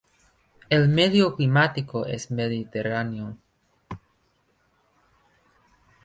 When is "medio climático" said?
0.89-2.07